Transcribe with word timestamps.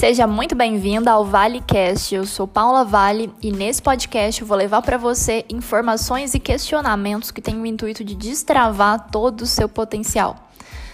Seja 0.00 0.26
muito 0.26 0.54
bem-vinda 0.54 1.10
ao 1.10 1.26
ValeCast. 1.26 2.14
Eu 2.14 2.24
sou 2.24 2.48
Paula 2.48 2.86
Vale 2.86 3.30
e 3.42 3.52
nesse 3.52 3.82
podcast 3.82 4.40
eu 4.40 4.46
vou 4.46 4.56
levar 4.56 4.80
para 4.80 4.96
você 4.96 5.44
informações 5.46 6.32
e 6.32 6.40
questionamentos 6.40 7.30
que 7.30 7.42
têm 7.42 7.60
o 7.60 7.66
intuito 7.66 8.02
de 8.02 8.14
destravar 8.14 9.10
todo 9.10 9.42
o 9.42 9.46
seu 9.46 9.68
potencial. 9.68 10.48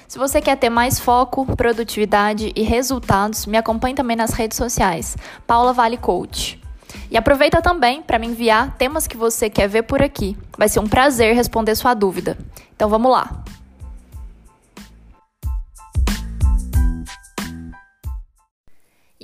Se 0.09 0.19
você 0.19 0.41
quer 0.41 0.57
ter 0.57 0.71
mais 0.71 0.99
foco, 0.99 1.47
produtividade 1.55 2.53
e 2.57 2.63
resultados, 2.63 3.47
me 3.47 3.57
acompanhe 3.57 3.95
também 3.95 4.17
nas 4.17 4.33
redes 4.33 4.59
sociais, 4.59 5.17
Paula 5.47 5.73
Vale 5.73 5.99
Coach. 5.99 6.61
E 7.09 7.17
aproveita 7.17 7.63
também 7.63 8.03
para 8.03 8.19
me 8.19 8.27
enviar 8.27 8.77
temas 8.77 9.07
que 9.07 9.17
você 9.17 9.49
quer 9.49 9.69
ver 9.69 9.85
por 9.85 10.03
aqui. 10.03 10.37
Vai 10.59 10.69
ser 10.69 10.81
um 10.81 10.89
prazer 10.89 11.33
responder 11.33 11.77
sua 11.77 11.95
dúvida. 11.95 12.37
Então 12.75 12.89
vamos 12.89 13.13
lá. 13.13 13.45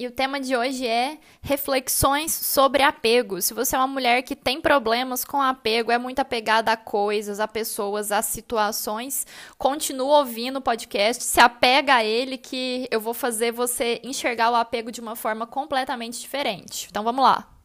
E 0.03 0.07
o 0.09 0.11
tema 0.11 0.41
de 0.41 0.57
hoje 0.57 0.85
é 0.85 1.17
reflexões 1.41 2.33
sobre 2.33 2.83
apego. 2.83 3.41
Se 3.41 3.55
você 3.55 3.77
é 3.77 3.79
uma 3.79 3.87
mulher 3.87 4.23
que 4.23 4.35
tem 4.35 4.61
problemas 4.61 5.25
com 5.25 5.41
apego, 5.41 5.93
é 5.93 5.97
muito 5.97 6.19
apegada 6.19 6.73
a 6.73 6.77
coisas, 6.77 7.39
a 7.39 7.47
pessoas, 7.47 8.11
a 8.11 8.21
situações, 8.21 9.25
continua 9.57 10.19
ouvindo 10.19 10.57
o 10.57 10.61
podcast, 10.61 11.23
se 11.23 11.39
apega 11.39 11.95
a 11.95 12.05
ele 12.05 12.37
que 12.37 12.89
eu 12.91 13.01
vou 13.01 13.15
fazer 13.15 13.53
você 13.53 14.01
enxergar 14.03 14.51
o 14.51 14.57
apego 14.57 14.91
de 14.91 15.01
uma 15.01 15.15
forma 15.15 15.47
completamente 15.47 16.21
diferente. 16.21 16.89
Então 16.91 17.05
vamos 17.05 17.23
lá. 17.23 17.62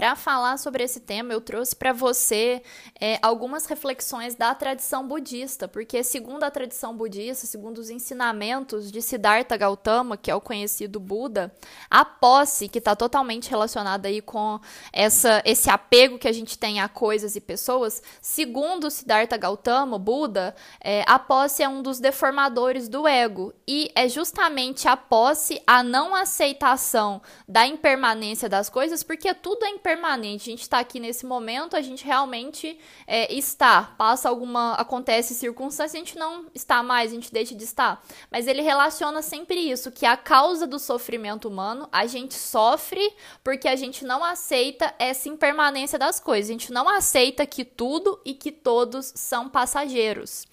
Para 0.00 0.16
falar 0.16 0.56
sobre 0.56 0.82
esse 0.82 0.98
tema, 0.98 1.34
eu 1.34 1.42
trouxe 1.42 1.76
para 1.76 1.92
você 1.92 2.62
é, 2.98 3.18
algumas 3.20 3.66
reflexões 3.66 4.34
da 4.34 4.54
tradição 4.54 5.06
budista, 5.06 5.68
porque, 5.68 6.02
segundo 6.02 6.42
a 6.42 6.50
tradição 6.50 6.96
budista, 6.96 7.46
segundo 7.46 7.76
os 7.76 7.90
ensinamentos 7.90 8.90
de 8.90 9.02
Siddhartha 9.02 9.58
Gautama, 9.58 10.16
que 10.16 10.30
é 10.30 10.34
o 10.34 10.40
conhecido 10.40 10.98
Buda, 10.98 11.54
a 11.90 12.02
posse, 12.02 12.66
que 12.66 12.78
está 12.78 12.96
totalmente 12.96 13.50
relacionada 13.50 14.08
aí 14.08 14.22
com 14.22 14.58
essa, 14.90 15.42
esse 15.44 15.68
apego 15.68 16.18
que 16.18 16.28
a 16.28 16.32
gente 16.32 16.56
tem 16.56 16.80
a 16.80 16.88
coisas 16.88 17.36
e 17.36 17.40
pessoas, 17.40 18.02
segundo 18.22 18.90
Siddhartha 18.90 19.36
Gautama, 19.36 19.98
Buda, 19.98 20.56
é, 20.82 21.04
a 21.06 21.18
posse 21.18 21.62
é 21.62 21.68
um 21.68 21.82
dos 21.82 22.00
deformadores 22.00 22.88
do 22.88 23.06
ego, 23.06 23.52
e 23.68 23.92
é 23.94 24.08
justamente 24.08 24.88
a 24.88 24.96
posse, 24.96 25.62
a 25.66 25.82
não 25.82 26.14
aceitação 26.14 27.20
da 27.46 27.66
impermanência 27.66 28.48
das 28.48 28.70
coisas, 28.70 29.02
porque 29.02 29.34
tudo 29.34 29.66
é 29.66 29.68
impermanente 29.68 29.89
permanente. 29.90 30.48
A 30.48 30.52
gente 30.52 30.62
está 30.62 30.78
aqui 30.78 31.00
nesse 31.00 31.26
momento, 31.26 31.76
a 31.76 31.80
gente 31.80 32.04
realmente 32.04 32.78
é, 33.06 33.32
está. 33.34 33.82
Passa 33.98 34.28
alguma. 34.28 34.74
acontece 34.74 35.34
circunstância, 35.34 35.98
a 35.98 36.04
gente 36.04 36.16
não 36.16 36.46
está 36.54 36.82
mais, 36.82 37.10
a 37.10 37.14
gente 37.14 37.32
deixa 37.32 37.54
de 37.54 37.64
estar. 37.64 38.02
Mas 38.30 38.46
ele 38.46 38.62
relaciona 38.62 39.20
sempre 39.20 39.56
isso, 39.58 39.90
que 39.90 40.06
a 40.06 40.16
causa 40.16 40.66
do 40.66 40.78
sofrimento 40.78 41.48
humano, 41.48 41.88
a 41.90 42.06
gente 42.06 42.34
sofre 42.34 43.12
porque 43.42 43.66
a 43.66 43.76
gente 43.76 44.04
não 44.04 44.24
aceita 44.24 44.94
essa 44.98 45.28
impermanência 45.28 45.98
das 45.98 46.20
coisas. 46.20 46.48
A 46.48 46.52
gente 46.52 46.72
não 46.72 46.88
aceita 46.88 47.44
que 47.44 47.64
tudo 47.64 48.20
e 48.24 48.34
que 48.34 48.52
todos 48.52 49.12
são 49.16 49.48
passageiros. 49.48 50.46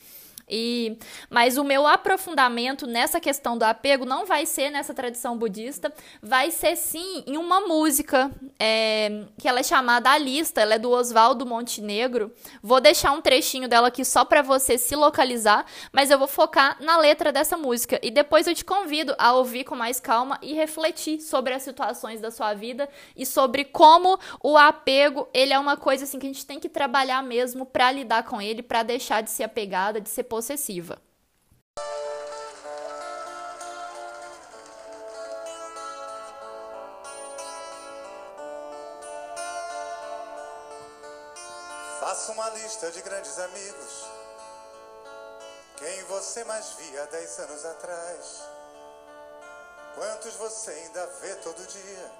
E, 0.49 0.97
mas 1.29 1.57
o 1.57 1.63
meu 1.63 1.85
aprofundamento 1.85 2.87
nessa 2.87 3.19
questão 3.19 3.57
do 3.57 3.63
apego 3.63 4.05
não 4.05 4.25
vai 4.25 4.45
ser 4.45 4.69
nessa 4.69 4.93
tradição 4.93 5.37
budista, 5.37 5.93
vai 6.21 6.51
ser 6.51 6.75
sim 6.77 7.23
em 7.27 7.35
uma 7.37 7.61
música 7.61 8.31
é, 8.57 9.25
que 9.37 9.47
ela 9.47 9.59
é 9.59 9.63
chamada 9.63 10.09
A 10.09 10.17
Lista, 10.17 10.61
ela 10.61 10.75
é 10.75 10.79
do 10.79 10.89
Oswaldo 10.89 11.45
Montenegro. 11.45 12.33
Vou 12.61 12.79
deixar 12.79 13.11
um 13.11 13.21
trechinho 13.21 13.67
dela 13.67 13.89
aqui 13.89 14.05
só 14.05 14.23
para 14.23 14.41
você 14.41 14.77
se 14.77 14.95
localizar, 14.95 15.65
mas 15.91 16.09
eu 16.09 16.17
vou 16.17 16.27
focar 16.27 16.77
na 16.81 16.97
letra 16.97 17.31
dessa 17.31 17.57
música. 17.57 17.99
E 18.01 18.09
depois 18.09 18.47
eu 18.47 18.55
te 18.55 18.63
convido 18.63 19.13
a 19.17 19.33
ouvir 19.33 19.65
com 19.65 19.75
mais 19.75 19.99
calma 19.99 20.39
e 20.41 20.53
refletir 20.53 21.19
sobre 21.19 21.53
as 21.53 21.63
situações 21.63 22.21
da 22.21 22.31
sua 22.31 22.53
vida 22.53 22.87
e 23.15 23.25
sobre 23.25 23.65
como 23.65 24.17
o 24.41 24.57
apego 24.57 25.27
ele 25.33 25.53
é 25.53 25.59
uma 25.59 25.75
coisa 25.75 26.05
assim 26.05 26.19
que 26.19 26.25
a 26.25 26.31
gente 26.31 26.45
tem 26.45 26.59
que 26.59 26.69
trabalhar 26.69 27.21
mesmo 27.21 27.65
para 27.65 27.91
lidar 27.91 28.23
com 28.23 28.41
ele, 28.41 28.61
para 28.61 28.83
deixar 28.83 29.21
de 29.21 29.29
ser 29.29 29.43
apegada, 29.43 29.99
de 29.99 30.09
ser 30.09 30.23
possessiva. 30.37 31.01
Faça 41.99 42.31
uma 42.33 42.49
lista 42.49 42.91
de 42.91 43.01
grandes 43.01 43.39
amigos. 43.39 44.05
Quem 45.77 46.03
você 46.03 46.43
mais 46.43 46.69
via 46.73 47.07
dez 47.07 47.39
anos 47.39 47.65
atrás? 47.65 48.43
Quantos 49.95 50.35
você 50.35 50.69
ainda 50.69 51.07
vê 51.19 51.33
todo 51.37 51.65
dia? 51.65 52.11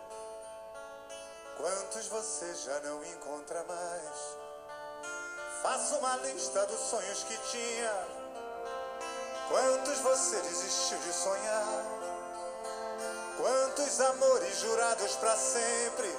Quantos 1.55 2.07
você 2.07 2.55
já 2.55 2.79
não 2.79 3.03
encontra 3.05 3.63
mais? 3.65 4.46
Faça 5.61 5.95
uma 5.97 6.15
lista 6.17 6.65
dos 6.67 6.79
sonhos 6.79 7.23
que 7.23 7.37
tinha. 7.49 8.07
Quantos 9.49 9.97
você 9.99 10.39
desistiu 10.41 10.97
de 10.99 11.13
sonhar? 11.13 11.67
Quantos 13.37 14.01
amores 14.01 14.59
jurados 14.59 15.15
para 15.15 15.35
sempre? 15.35 16.15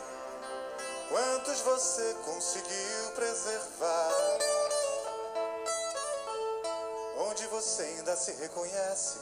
Quantos 1.09 1.61
você 1.61 2.17
conseguiu 2.25 3.11
preservar? 3.15 4.13
Onde 7.29 7.47
você 7.47 7.83
ainda 7.83 8.17
se 8.17 8.33
reconhece? 8.33 9.19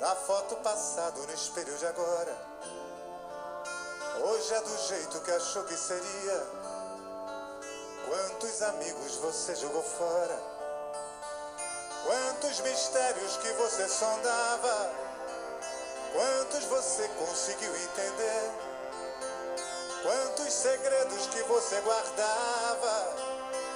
Na 0.00 0.14
foto 0.14 0.56
passada, 0.56 1.18
no 1.20 1.32
espelho 1.32 1.76
de 1.76 1.86
agora. 1.86 2.36
Hoje 4.24 4.54
é 4.54 4.60
do 4.60 4.78
jeito 4.88 5.20
que 5.20 5.30
achou 5.30 5.64
que 5.64 5.76
seria. 5.76 6.46
Quantos 8.08 8.62
amigos 8.62 9.16
você 9.16 9.54
jogou 9.56 9.82
fora? 9.82 10.40
Quantos 12.06 12.58
mistérios 12.60 13.36
que 13.36 13.52
você 13.52 13.86
sondava? 13.86 14.92
Quantos 16.14 16.64
você 16.64 17.06
conseguiu 17.18 17.70
entender? 17.76 18.50
Quantos 20.02 20.54
segredos 20.54 21.26
que 21.26 21.42
você 21.42 21.78
guardava? 21.82 23.14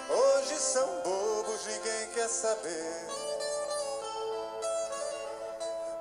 Hoje 0.08 0.58
são 0.58 1.02
bobos, 1.02 1.66
ninguém 1.66 2.08
quer 2.14 2.28
saber. 2.30 3.06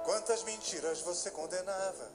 Quantas 0.06 0.44
mentiras 0.44 1.02
você 1.02 1.32
condenava? 1.32 2.10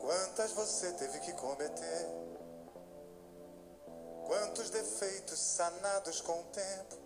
Quantas 0.00 0.52
você 0.52 0.92
teve 0.92 1.20
que 1.20 1.34
cometer? 1.34 2.25
Quantos 4.26 4.70
defeitos 4.70 5.38
sanados 5.38 6.20
com 6.20 6.40
o 6.40 6.44
tempo 6.44 6.96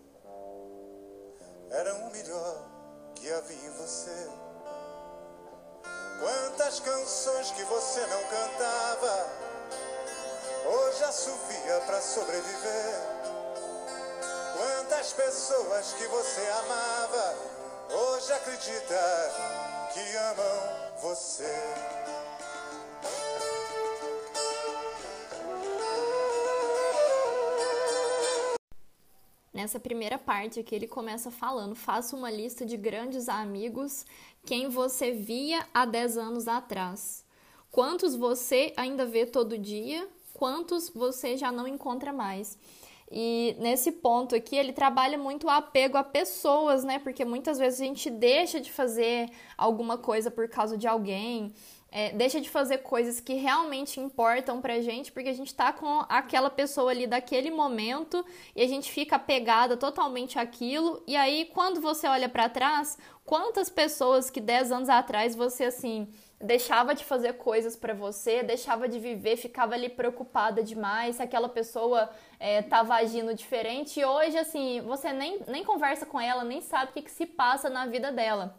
eram 1.70 2.08
o 2.08 2.10
melhor 2.10 2.64
que 3.14 3.30
havia 3.30 3.66
em 3.66 3.70
você? 3.72 4.28
Quantas 6.18 6.80
canções 6.80 7.50
que 7.50 7.62
você 7.64 8.00
não 8.06 8.24
cantava 8.24 9.26
hoje 10.64 11.04
assovia 11.04 11.80
para 11.86 12.00
sobreviver? 12.00 12.94
Quantas 14.56 15.12
pessoas 15.12 15.92
que 15.92 16.06
você 16.06 16.46
amava 16.46 17.34
hoje 17.90 18.32
acredita 18.32 19.90
que 19.92 20.16
amam 20.16 21.00
você? 21.02 21.99
Nessa 29.60 29.78
primeira 29.78 30.16
parte 30.16 30.58
aqui, 30.58 30.74
ele 30.74 30.86
começa 30.86 31.30
falando: 31.30 31.74
faça 31.74 32.16
uma 32.16 32.30
lista 32.30 32.64
de 32.64 32.78
grandes 32.78 33.28
amigos, 33.28 34.06
quem 34.46 34.70
você 34.70 35.12
via 35.12 35.66
há 35.74 35.84
10 35.84 36.16
anos 36.16 36.48
atrás. 36.48 37.26
Quantos 37.70 38.16
você 38.16 38.72
ainda 38.74 39.04
vê 39.04 39.26
todo 39.26 39.58
dia, 39.58 40.08
quantos 40.32 40.88
você 40.88 41.36
já 41.36 41.52
não 41.52 41.68
encontra 41.68 42.10
mais. 42.10 42.56
E 43.12 43.54
nesse 43.58 43.92
ponto 43.92 44.34
aqui, 44.34 44.56
ele 44.56 44.72
trabalha 44.72 45.18
muito 45.18 45.46
o 45.46 45.50
apego 45.50 45.98
a 45.98 46.04
pessoas, 46.04 46.82
né? 46.82 46.98
Porque 46.98 47.22
muitas 47.22 47.58
vezes 47.58 47.82
a 47.82 47.84
gente 47.84 48.08
deixa 48.08 48.60
de 48.60 48.72
fazer 48.72 49.28
alguma 49.58 49.98
coisa 49.98 50.30
por 50.30 50.48
causa 50.48 50.78
de 50.78 50.88
alguém, 50.88 51.52
é, 51.92 52.12
deixa 52.12 52.40
de 52.40 52.48
fazer 52.48 52.78
coisas 52.78 53.20
que 53.20 53.34
realmente 53.34 53.98
importam 53.98 54.60
pra 54.60 54.80
gente, 54.80 55.10
porque 55.10 55.28
a 55.28 55.34
gente 55.34 55.54
tá 55.54 55.72
com 55.72 56.04
aquela 56.08 56.48
pessoa 56.48 56.90
ali 56.90 57.06
daquele 57.06 57.50
momento 57.50 58.24
e 58.54 58.62
a 58.62 58.68
gente 58.68 58.90
fica 58.90 59.16
apegada 59.16 59.76
totalmente 59.76 60.38
àquilo. 60.38 61.02
E 61.06 61.16
aí, 61.16 61.50
quando 61.52 61.80
você 61.80 62.06
olha 62.06 62.28
para 62.28 62.48
trás, 62.48 62.96
quantas 63.24 63.68
pessoas 63.68 64.30
que 64.30 64.40
10 64.40 64.72
anos 64.72 64.88
atrás 64.88 65.34
você 65.34 65.64
assim 65.64 66.08
deixava 66.42 66.94
de 66.94 67.04
fazer 67.04 67.34
coisas 67.34 67.76
para 67.76 67.92
você, 67.92 68.42
deixava 68.42 68.88
de 68.88 68.98
viver, 68.98 69.36
ficava 69.36 69.74
ali 69.74 69.90
preocupada 69.90 70.62
demais 70.62 71.16
se 71.16 71.22
aquela 71.22 71.50
pessoa 71.50 72.08
estava 72.40 72.98
é, 72.98 73.02
agindo 73.02 73.34
diferente. 73.34 74.00
E 74.00 74.04
hoje, 74.04 74.38
assim, 74.38 74.80
você 74.80 75.12
nem, 75.12 75.40
nem 75.46 75.62
conversa 75.62 76.06
com 76.06 76.18
ela, 76.18 76.42
nem 76.42 76.62
sabe 76.62 76.92
o 76.92 76.94
que, 76.94 77.02
que 77.02 77.10
se 77.10 77.26
passa 77.26 77.68
na 77.68 77.84
vida 77.84 78.10
dela. 78.10 78.58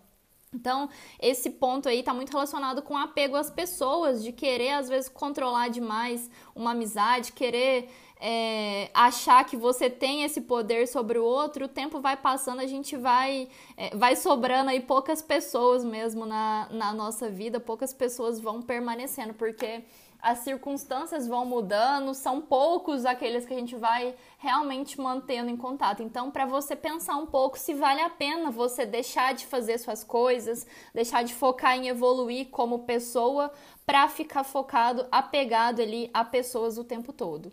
Então, 0.53 0.89
esse 1.21 1.49
ponto 1.49 1.87
aí 1.87 2.01
está 2.01 2.13
muito 2.13 2.29
relacionado 2.29 2.81
com 2.81 2.97
apego 2.97 3.37
às 3.37 3.49
pessoas, 3.49 4.21
de 4.21 4.33
querer 4.33 4.71
às 4.73 4.89
vezes 4.89 5.07
controlar 5.07 5.69
demais 5.69 6.29
uma 6.53 6.71
amizade, 6.71 7.31
querer 7.31 7.89
é, 8.23 8.91
achar 8.93 9.43
que 9.45 9.57
você 9.57 9.89
tem 9.89 10.23
esse 10.23 10.41
poder 10.41 10.87
sobre 10.87 11.17
o 11.17 11.25
outro, 11.25 11.65
o 11.65 11.67
tempo 11.67 11.99
vai 11.99 12.15
passando, 12.15 12.59
a 12.59 12.67
gente 12.67 12.95
vai, 12.95 13.49
é, 13.75 13.95
vai 13.97 14.15
sobrando 14.15 14.69
aí 14.69 14.79
poucas 14.79 15.23
pessoas 15.23 15.83
mesmo 15.83 16.23
na, 16.23 16.67
na 16.69 16.93
nossa 16.93 17.27
vida, 17.27 17.59
poucas 17.59 17.91
pessoas 17.91 18.39
vão 18.39 18.61
permanecendo, 18.61 19.33
porque 19.33 19.83
as 20.21 20.39
circunstâncias 20.39 21.27
vão 21.27 21.43
mudando, 21.45 22.13
são 22.13 22.39
poucos 22.39 23.07
aqueles 23.07 23.43
que 23.43 23.55
a 23.55 23.57
gente 23.57 23.75
vai 23.75 24.13
realmente 24.37 25.01
mantendo 25.01 25.49
em 25.49 25.57
contato. 25.57 26.03
Então, 26.03 26.29
para 26.29 26.45
você 26.45 26.75
pensar 26.75 27.15
um 27.15 27.25
pouco 27.25 27.57
se 27.57 27.73
vale 27.73 28.01
a 28.01 28.09
pena 28.09 28.51
você 28.51 28.85
deixar 28.85 29.33
de 29.33 29.47
fazer 29.47 29.79
suas 29.79 30.03
coisas, 30.03 30.67
deixar 30.93 31.23
de 31.23 31.33
focar 31.33 31.75
em 31.75 31.87
evoluir 31.87 32.49
como 32.49 32.85
pessoa, 32.85 33.51
para 33.83 34.07
ficar 34.07 34.43
focado, 34.43 35.07
apegado 35.11 35.81
ali 35.81 36.11
a 36.13 36.23
pessoas 36.23 36.77
o 36.77 36.83
tempo 36.83 37.11
todo. 37.11 37.51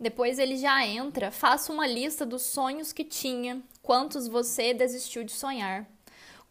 Depois 0.00 0.38
ele 0.38 0.56
já 0.56 0.86
entra, 0.86 1.32
faça 1.32 1.72
uma 1.72 1.86
lista 1.86 2.24
dos 2.24 2.42
sonhos 2.42 2.92
que 2.92 3.02
tinha, 3.02 3.60
quantos 3.82 4.28
você 4.28 4.72
desistiu 4.72 5.24
de 5.24 5.32
sonhar, 5.32 5.90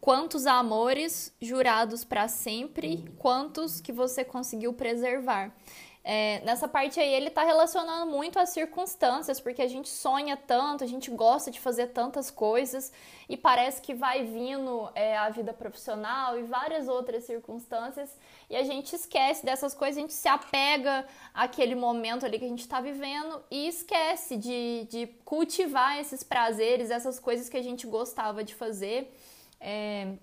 quantos 0.01 0.45
amores 0.45 1.33
jurados 1.41 2.03
para 2.03 2.27
sempre, 2.27 3.05
quantos 3.17 3.79
que 3.79 3.93
você 3.93 4.25
conseguiu 4.25 4.73
preservar. 4.73 5.55
É, 6.09 6.39
nessa 6.45 6.69
parte 6.69 7.01
aí 7.01 7.13
ele 7.13 7.27
está 7.27 7.43
relacionando 7.43 8.09
muito 8.09 8.39
às 8.39 8.51
circunstâncias, 8.51 9.41
porque 9.41 9.61
a 9.61 9.67
gente 9.67 9.89
sonha 9.89 10.37
tanto, 10.37 10.81
a 10.81 10.87
gente 10.87 11.11
gosta 11.11 11.51
de 11.51 11.59
fazer 11.59 11.87
tantas 11.87 12.31
coisas 12.31 12.93
e 13.27 13.35
parece 13.35 13.81
que 13.81 13.93
vai 13.93 14.23
vindo 14.23 14.89
é, 14.95 15.17
a 15.17 15.29
vida 15.29 15.51
profissional 15.51 16.39
e 16.39 16.43
várias 16.43 16.87
outras 16.87 17.25
circunstâncias 17.25 18.09
e 18.49 18.55
a 18.55 18.63
gente 18.63 18.95
esquece 18.95 19.45
dessas 19.45 19.73
coisas, 19.73 19.97
a 19.97 19.99
gente 19.99 20.13
se 20.13 20.29
apega 20.29 21.05
àquele 21.33 21.75
momento 21.75 22.25
ali 22.25 22.39
que 22.39 22.45
a 22.45 22.47
gente 22.47 22.61
está 22.61 22.79
vivendo 22.79 23.43
e 23.51 23.67
esquece 23.67 24.37
de, 24.37 24.87
de 24.89 25.07
cultivar 25.25 25.99
esses 25.99 26.23
prazeres, 26.23 26.89
essas 26.89 27.19
coisas 27.19 27.49
que 27.49 27.57
a 27.57 27.61
gente 27.61 27.85
gostava 27.85 28.45
de 28.45 28.55
fazer. 28.55 29.13
É, 29.59 30.13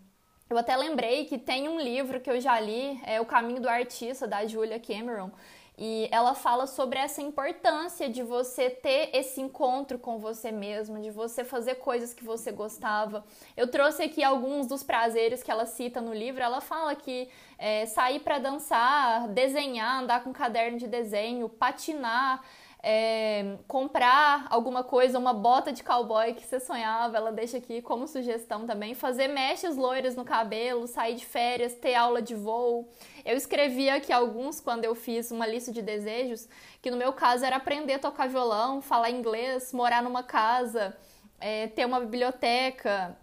eu 0.48 0.56
até 0.56 0.74
lembrei 0.76 1.26
que 1.26 1.36
tem 1.36 1.68
um 1.68 1.78
livro 1.78 2.22
que 2.22 2.30
eu 2.30 2.40
já 2.40 2.58
li, 2.58 2.98
é 3.04 3.20
O 3.20 3.26
Caminho 3.26 3.60
do 3.60 3.68
Artista, 3.68 4.26
da 4.26 4.46
Julia 4.46 4.80
Cameron, 4.80 5.30
e 5.76 6.08
ela 6.12 6.34
fala 6.34 6.68
sobre 6.68 7.00
essa 7.00 7.20
importância 7.20 8.08
de 8.08 8.22
você 8.22 8.70
ter 8.70 9.10
esse 9.12 9.40
encontro 9.40 9.98
com 9.98 10.18
você 10.18 10.52
mesmo, 10.52 11.00
de 11.00 11.10
você 11.10 11.42
fazer 11.42 11.76
coisas 11.76 12.14
que 12.14 12.22
você 12.22 12.52
gostava. 12.52 13.24
Eu 13.56 13.66
trouxe 13.66 14.04
aqui 14.04 14.22
alguns 14.22 14.68
dos 14.68 14.84
prazeres 14.84 15.42
que 15.42 15.50
ela 15.50 15.66
cita 15.66 16.00
no 16.00 16.14
livro. 16.14 16.42
Ela 16.42 16.60
fala 16.60 16.94
que 16.94 17.28
é, 17.58 17.86
sair 17.86 18.20
para 18.20 18.38
dançar, 18.38 19.26
desenhar, 19.28 20.02
andar 20.02 20.22
com 20.22 20.32
caderno 20.32 20.78
de 20.78 20.86
desenho, 20.86 21.48
patinar, 21.48 22.44
é, 22.86 23.56
comprar 23.66 24.46
alguma 24.50 24.84
coisa, 24.84 25.18
uma 25.18 25.32
bota 25.32 25.72
de 25.72 25.82
cowboy 25.82 26.34
que 26.34 26.44
você 26.44 26.60
sonhava, 26.60 27.16
ela 27.16 27.32
deixa 27.32 27.56
aqui 27.56 27.80
como 27.80 28.06
sugestão 28.06 28.66
também. 28.66 28.94
Fazer 28.94 29.26
mechas 29.26 29.74
loiras 29.74 30.14
no 30.14 30.22
cabelo, 30.22 30.86
sair 30.86 31.14
de 31.14 31.24
férias, 31.24 31.72
ter 31.72 31.94
aula 31.94 32.20
de 32.20 32.34
voo. 32.34 32.86
Eu 33.24 33.38
escrevi 33.38 33.88
aqui 33.88 34.12
alguns 34.12 34.60
quando 34.60 34.84
eu 34.84 34.94
fiz 34.94 35.30
uma 35.30 35.46
lista 35.46 35.72
de 35.72 35.80
desejos, 35.80 36.46
que 36.82 36.90
no 36.90 36.98
meu 36.98 37.10
caso 37.14 37.46
era 37.46 37.56
aprender 37.56 37.94
a 37.94 37.98
tocar 37.98 38.28
violão, 38.28 38.82
falar 38.82 39.08
inglês, 39.08 39.72
morar 39.72 40.02
numa 40.02 40.22
casa, 40.22 40.94
é, 41.40 41.68
ter 41.68 41.86
uma 41.86 42.00
biblioteca, 42.00 43.16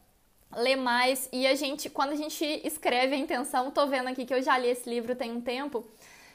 ler 0.56 0.76
mais. 0.76 1.30
E 1.32 1.46
a 1.46 1.54
gente, 1.54 1.88
quando 1.88 2.14
a 2.14 2.16
gente 2.16 2.44
escreve 2.66 3.14
a 3.14 3.18
intenção, 3.18 3.70
tô 3.70 3.86
vendo 3.86 4.08
aqui 4.08 4.26
que 4.26 4.34
eu 4.34 4.42
já 4.42 4.58
li 4.58 4.70
esse 4.70 4.90
livro 4.90 5.16
tem 5.16 5.32
um 5.32 5.40
tempo, 5.40 5.86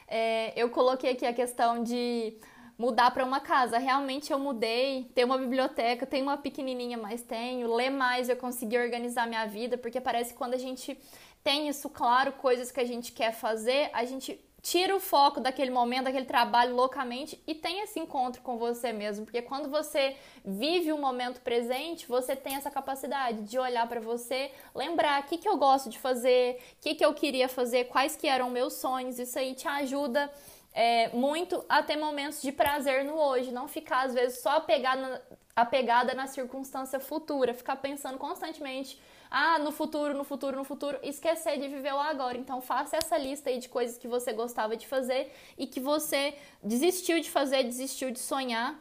é, 0.06 0.52
eu 0.54 0.70
coloquei 0.70 1.10
aqui 1.10 1.26
a 1.26 1.32
questão 1.32 1.82
de 1.82 2.38
mudar 2.78 3.10
para 3.10 3.24
uma 3.24 3.40
casa. 3.40 3.78
Realmente 3.78 4.32
eu 4.32 4.38
mudei, 4.38 5.10
ter 5.14 5.24
uma 5.24 5.38
biblioteca, 5.38 6.06
tenho 6.06 6.24
uma 6.24 6.36
pequenininha, 6.36 6.98
mas 6.98 7.22
tenho, 7.22 7.74
ler 7.74 7.90
mais, 7.90 8.28
eu 8.28 8.36
consegui 8.36 8.78
organizar 8.78 9.26
minha 9.26 9.46
vida, 9.46 9.78
porque 9.78 10.00
parece 10.00 10.32
que 10.32 10.38
quando 10.38 10.54
a 10.54 10.58
gente 10.58 10.98
tem 11.42 11.68
isso 11.68 11.88
claro, 11.88 12.32
coisas 12.32 12.70
que 12.70 12.80
a 12.80 12.84
gente 12.84 13.12
quer 13.12 13.32
fazer, 13.32 13.88
a 13.92 14.04
gente 14.04 14.40
tira 14.66 14.96
o 14.96 14.98
foco 14.98 15.38
daquele 15.38 15.70
momento, 15.70 16.06
daquele 16.06 16.24
trabalho 16.24 16.74
loucamente 16.74 17.40
e 17.46 17.54
tem 17.54 17.82
esse 17.82 18.00
encontro 18.00 18.42
com 18.42 18.58
você 18.58 18.92
mesmo, 18.92 19.24
porque 19.24 19.40
quando 19.40 19.70
você 19.70 20.16
vive 20.44 20.92
o 20.92 20.98
momento 20.98 21.40
presente, 21.40 22.04
você 22.08 22.34
tem 22.34 22.56
essa 22.56 22.68
capacidade 22.68 23.42
de 23.42 23.56
olhar 23.60 23.88
para 23.88 24.00
você, 24.00 24.50
lembrar 24.74 25.22
o 25.22 25.26
que, 25.26 25.38
que 25.38 25.48
eu 25.48 25.56
gosto 25.56 25.88
de 25.88 26.00
fazer, 26.00 26.58
o 26.72 26.80
que, 26.80 26.96
que 26.96 27.04
eu 27.04 27.14
queria 27.14 27.48
fazer, 27.48 27.84
quais 27.84 28.16
que 28.16 28.26
eram 28.26 28.50
meus 28.50 28.72
sonhos, 28.72 29.20
isso 29.20 29.38
aí 29.38 29.54
te 29.54 29.68
ajuda 29.68 30.28
é, 30.76 31.08
muito 31.08 31.64
a 31.70 31.82
ter 31.82 31.96
momentos 31.96 32.42
de 32.42 32.52
prazer 32.52 33.02
no 33.02 33.14
hoje, 33.14 33.50
não 33.50 33.66
ficar 33.66 34.04
às 34.04 34.12
vezes 34.12 34.42
só 34.42 34.58
apegada, 34.58 35.26
apegada 35.56 36.12
na 36.12 36.26
circunstância 36.26 37.00
futura, 37.00 37.54
ficar 37.54 37.76
pensando 37.76 38.18
constantemente, 38.18 39.00
ah, 39.30 39.58
no 39.58 39.72
futuro, 39.72 40.12
no 40.12 40.22
futuro, 40.22 40.54
no 40.54 40.64
futuro, 40.64 40.98
esquecer 41.02 41.58
de 41.58 41.66
viver 41.66 41.94
o 41.94 41.98
agora. 41.98 42.36
Então 42.36 42.60
faça 42.60 42.98
essa 42.98 43.16
lista 43.16 43.48
aí 43.48 43.58
de 43.58 43.70
coisas 43.70 43.96
que 43.96 44.06
você 44.06 44.34
gostava 44.34 44.76
de 44.76 44.86
fazer 44.86 45.32
e 45.56 45.66
que 45.66 45.80
você 45.80 46.34
desistiu 46.62 47.20
de 47.20 47.30
fazer, 47.30 47.64
desistiu 47.64 48.10
de 48.10 48.18
sonhar 48.18 48.78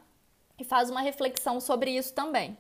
e 0.60 0.66
faz 0.66 0.90
uma 0.90 1.00
reflexão 1.00 1.62
sobre 1.62 1.92
isso 1.92 2.14
também. 2.14 2.58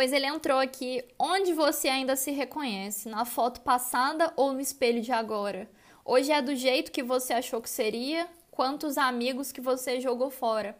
Depois 0.00 0.14
ele 0.14 0.24
entrou 0.24 0.58
aqui. 0.58 1.04
Onde 1.18 1.52
você 1.52 1.86
ainda 1.86 2.16
se 2.16 2.30
reconhece? 2.30 3.06
Na 3.06 3.26
foto 3.26 3.60
passada 3.60 4.32
ou 4.34 4.54
no 4.54 4.58
espelho 4.58 5.02
de 5.02 5.12
agora? 5.12 5.68
Hoje 6.02 6.32
é 6.32 6.40
do 6.40 6.56
jeito 6.56 6.90
que 6.90 7.02
você 7.02 7.34
achou 7.34 7.60
que 7.60 7.68
seria? 7.68 8.26
Quantos 8.50 8.96
amigos 8.96 9.52
que 9.52 9.60
você 9.60 10.00
jogou 10.00 10.30
fora? 10.30 10.74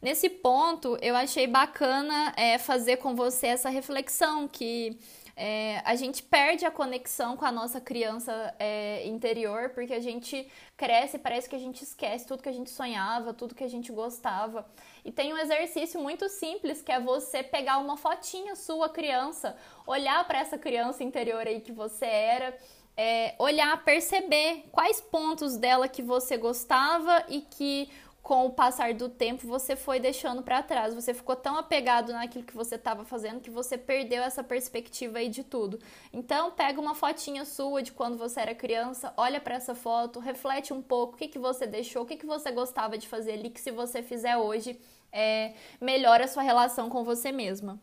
Nesse 0.00 0.26
ponto, 0.30 0.96
eu 1.02 1.14
achei 1.14 1.46
bacana 1.46 2.32
é, 2.34 2.56
fazer 2.56 2.96
com 2.96 3.14
você 3.14 3.48
essa 3.48 3.68
reflexão 3.68 4.48
que 4.48 4.98
é, 5.34 5.80
a 5.84 5.94
gente 5.94 6.22
perde 6.22 6.64
a 6.66 6.70
conexão 6.70 7.36
com 7.36 7.44
a 7.44 7.52
nossa 7.52 7.80
criança 7.80 8.54
é, 8.58 9.06
interior, 9.06 9.70
porque 9.70 9.94
a 9.94 10.00
gente 10.00 10.46
cresce 10.76 11.16
e 11.16 11.20
parece 11.20 11.48
que 11.48 11.56
a 11.56 11.58
gente 11.58 11.82
esquece 11.82 12.26
tudo 12.26 12.42
que 12.42 12.48
a 12.48 12.52
gente 12.52 12.70
sonhava, 12.70 13.32
tudo 13.32 13.54
que 13.54 13.64
a 13.64 13.68
gente 13.68 13.90
gostava. 13.90 14.66
E 15.04 15.10
tem 15.10 15.32
um 15.32 15.38
exercício 15.38 16.00
muito 16.00 16.28
simples 16.28 16.82
que 16.82 16.92
é 16.92 17.00
você 17.00 17.42
pegar 17.42 17.78
uma 17.78 17.96
fotinha 17.96 18.54
sua 18.54 18.88
criança, 18.88 19.56
olhar 19.86 20.26
para 20.26 20.38
essa 20.38 20.58
criança 20.58 21.02
interior 21.02 21.46
aí 21.46 21.60
que 21.60 21.72
você 21.72 22.06
era. 22.06 22.56
É, 22.94 23.34
olhar, 23.38 23.82
perceber 23.84 24.66
quais 24.70 25.00
pontos 25.00 25.56
dela 25.56 25.88
que 25.88 26.02
você 26.02 26.36
gostava 26.36 27.24
e 27.26 27.40
que 27.40 27.90
com 28.22 28.46
o 28.46 28.50
passar 28.50 28.94
do 28.94 29.08
tempo 29.08 29.46
você 29.46 29.74
foi 29.74 29.98
deixando 29.98 30.42
para 30.42 30.62
trás. 30.62 30.94
Você 30.94 31.12
ficou 31.12 31.34
tão 31.34 31.56
apegado 31.56 32.12
naquilo 32.12 32.44
que 32.44 32.54
você 32.54 32.76
estava 32.76 33.04
fazendo 33.04 33.40
que 33.40 33.50
você 33.50 33.76
perdeu 33.76 34.22
essa 34.22 34.44
perspectiva 34.44 35.18
aí 35.18 35.28
de 35.28 35.42
tudo. 35.42 35.80
Então, 36.12 36.52
pega 36.52 36.80
uma 36.80 36.94
fotinha 36.94 37.44
sua 37.44 37.82
de 37.82 37.92
quando 37.92 38.16
você 38.16 38.40
era 38.40 38.54
criança, 38.54 39.12
olha 39.16 39.40
para 39.40 39.56
essa 39.56 39.74
foto, 39.74 40.20
reflete 40.20 40.72
um 40.72 40.80
pouco 40.80 41.14
o 41.14 41.16
que, 41.16 41.28
que 41.28 41.38
você 41.38 41.66
deixou, 41.66 42.02
o 42.02 42.06
que, 42.06 42.16
que 42.16 42.26
você 42.26 42.52
gostava 42.52 42.96
de 42.96 43.08
fazer 43.08 43.32
ali, 43.32 43.50
que 43.50 43.60
se 43.60 43.70
você 43.70 44.02
fizer 44.02 44.36
hoje, 44.36 44.78
é, 45.10 45.54
melhora 45.80 46.24
a 46.24 46.28
sua 46.28 46.42
relação 46.42 46.88
com 46.88 47.02
você 47.04 47.32
mesma. 47.32 47.80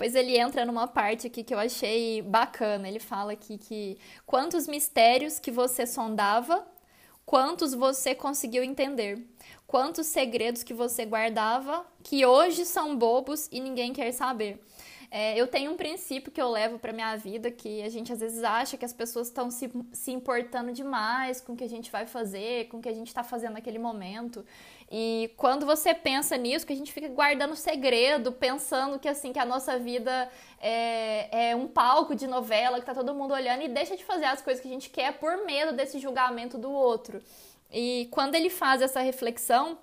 Depois 0.00 0.14
ele 0.14 0.38
entra 0.38 0.64
numa 0.64 0.88
parte 0.88 1.26
aqui 1.26 1.44
que 1.44 1.52
eu 1.52 1.58
achei 1.58 2.22
bacana. 2.22 2.88
Ele 2.88 2.98
fala 2.98 3.32
aqui 3.32 3.58
que 3.58 3.98
quantos 4.24 4.66
mistérios 4.66 5.38
que 5.38 5.50
você 5.50 5.86
sondava, 5.86 6.66
quantos 7.26 7.74
você 7.74 8.14
conseguiu 8.14 8.64
entender, 8.64 9.22
quantos 9.66 10.06
segredos 10.06 10.62
que 10.62 10.72
você 10.72 11.04
guardava 11.04 11.84
que 12.02 12.24
hoje 12.24 12.64
são 12.64 12.96
bobos 12.96 13.46
e 13.52 13.60
ninguém 13.60 13.92
quer 13.92 14.10
saber. 14.12 14.58
É, 15.12 15.36
eu 15.36 15.48
tenho 15.48 15.72
um 15.72 15.76
princípio 15.76 16.30
que 16.30 16.40
eu 16.40 16.48
levo 16.48 16.78
para 16.78 16.92
minha 16.92 17.16
vida 17.16 17.50
que 17.50 17.82
a 17.82 17.88
gente 17.88 18.12
às 18.12 18.20
vezes 18.20 18.44
acha 18.44 18.76
que 18.76 18.84
as 18.84 18.92
pessoas 18.92 19.26
estão 19.26 19.50
se, 19.50 19.68
se 19.92 20.12
importando 20.12 20.72
demais 20.72 21.40
com 21.40 21.54
o 21.54 21.56
que 21.56 21.64
a 21.64 21.68
gente 21.68 21.90
vai 21.90 22.06
fazer, 22.06 22.68
com 22.68 22.78
o 22.78 22.80
que 22.80 22.88
a 22.88 22.92
gente 22.92 23.08
está 23.08 23.24
fazendo 23.24 23.54
naquele 23.54 23.78
momento. 23.78 24.44
E 24.88 25.32
quando 25.36 25.66
você 25.66 25.92
pensa 25.92 26.36
nisso, 26.36 26.64
que 26.64 26.72
a 26.72 26.76
gente 26.76 26.92
fica 26.92 27.08
guardando 27.08 27.56
segredo, 27.56 28.30
pensando 28.30 29.00
que 29.00 29.08
assim 29.08 29.32
que 29.32 29.38
a 29.40 29.44
nossa 29.44 29.76
vida 29.80 30.30
é, 30.60 31.50
é 31.50 31.56
um 31.56 31.66
palco 31.66 32.14
de 32.14 32.28
novela 32.28 32.78
que 32.78 32.86
tá 32.86 32.94
todo 32.94 33.12
mundo 33.12 33.34
olhando 33.34 33.62
e 33.62 33.68
deixa 33.68 33.96
de 33.96 34.04
fazer 34.04 34.26
as 34.26 34.40
coisas 34.40 34.62
que 34.62 34.68
a 34.68 34.72
gente 34.72 34.90
quer 34.90 35.18
por 35.18 35.44
medo 35.44 35.72
desse 35.72 35.98
julgamento 35.98 36.56
do 36.56 36.70
outro. 36.70 37.20
E 37.72 38.08
quando 38.12 38.36
ele 38.36 38.50
faz 38.50 38.80
essa 38.80 39.00
reflexão, 39.00 39.76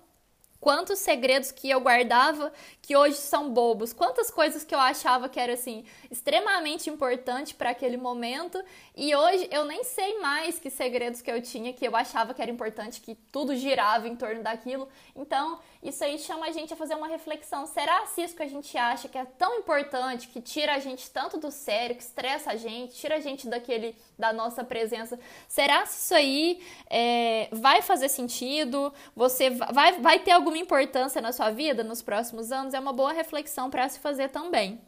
Quantos 0.59 0.99
segredos 0.99 1.51
que 1.51 1.69
eu 1.69 1.79
guardava 1.79 2.51
que 2.81 2.95
hoje 2.95 3.17
são 3.17 3.51
bobos, 3.51 3.93
quantas 3.93 4.31
coisas 4.31 4.63
que 4.63 4.73
eu 4.73 4.79
achava 4.79 5.29
que 5.29 5.39
era 5.39 5.53
assim 5.53 5.85
extremamente 6.09 6.89
importante 6.89 7.53
para 7.53 7.69
aquele 7.69 7.97
momento 7.97 8.61
e 8.95 9.15
hoje 9.15 9.47
eu 9.51 9.65
nem 9.65 9.83
sei 9.83 10.19
mais 10.19 10.57
que 10.59 10.69
segredos 10.69 11.21
que 11.21 11.29
eu 11.29 11.41
tinha 11.41 11.73
que 11.73 11.87
eu 11.87 11.95
achava 11.95 12.33
que 12.33 12.41
era 12.41 12.49
importante, 12.49 13.01
que 13.01 13.15
tudo 13.31 13.55
girava 13.55 14.07
em 14.07 14.15
torno 14.15 14.41
daquilo. 14.41 14.87
Então, 15.15 15.59
isso 15.81 16.03
aí 16.03 16.17
chama 16.17 16.47
a 16.47 16.51
gente 16.51 16.73
a 16.73 16.75
fazer 16.75 16.95
uma 16.95 17.07
reflexão. 17.07 17.65
Será 17.65 18.05
se 18.07 18.21
isso 18.23 18.35
que 18.35 18.43
a 18.43 18.47
gente 18.47 18.77
acha 18.77 19.07
que 19.07 19.17
é 19.17 19.25
tão 19.25 19.59
importante, 19.59 20.27
que 20.27 20.41
tira 20.41 20.73
a 20.73 20.79
gente 20.79 21.09
tanto 21.11 21.37
do 21.37 21.51
sério, 21.51 21.95
que 21.95 22.03
estressa 22.03 22.51
a 22.51 22.55
gente, 22.55 22.95
tira 22.95 23.15
a 23.15 23.19
gente 23.19 23.47
daquele 23.47 23.95
da 24.17 24.33
nossa 24.33 24.63
presença, 24.63 25.19
será 25.47 25.85
se 25.85 25.99
isso 25.99 26.15
aí 26.15 26.63
é, 26.89 27.47
vai 27.51 27.81
fazer 27.81 28.09
sentido? 28.09 28.91
Você 29.15 29.49
vai, 29.49 29.99
vai 29.99 30.19
ter 30.19 30.31
alguma 30.47 30.57
importância 30.57 31.21
na 31.21 31.33
sua 31.33 31.51
vida 31.51 31.83
nos 31.83 32.01
próximos 32.01 32.53
anos? 32.53 32.73
É 32.73 32.79
uma 32.79 32.93
boa 32.93 33.11
reflexão 33.11 33.69
para 33.69 33.87
se 33.89 33.99
fazer 33.99 34.29
também. 34.29 34.79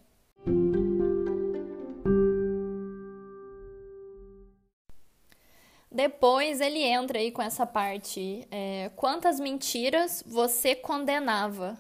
Depois 5.92 6.62
ele 6.62 6.82
entra 6.82 7.20
aí 7.20 7.30
com 7.30 7.42
essa 7.42 7.66
parte: 7.66 8.48
é, 8.50 8.90
quantas 8.96 9.38
mentiras 9.38 10.24
você 10.26 10.76
condenava? 10.76 11.78